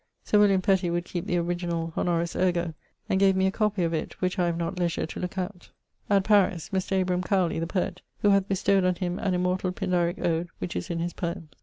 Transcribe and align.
Sir 0.23 0.39
William 0.39 0.63
Petty 0.63 0.89
would 0.89 1.05
keepe 1.05 1.27
the 1.27 1.37
originall 1.37 1.93
honoris 1.95 2.35
ergo 2.35 2.73
and 3.07 3.19
gave 3.19 3.35
me 3.35 3.45
a 3.45 3.51
copie 3.51 3.83
of 3.83 3.93
it, 3.93 4.19
which 4.19 4.39
I 4.39 4.47
have 4.47 4.57
not 4.57 4.79
leisure 4.79 5.05
to 5.05 5.19
looke 5.19 5.37
out. 5.37 5.69
(At 6.09 6.23
Paris.) 6.23 6.71
Mr. 6.73 6.93
Abraham 6.93 7.21
Cowley, 7.21 7.59
the 7.59 7.67
poet, 7.67 8.01
who 8.23 8.31
hath 8.31 8.47
bestowed 8.47 8.83
on 8.83 8.95
him 8.95 9.19
an 9.19 9.35
immortal 9.35 9.71
pindarique 9.71 10.17
ode, 10.25 10.49
which 10.57 10.75
is 10.75 10.89
in 10.89 10.97
his 10.97 11.13
poems. 11.13 11.49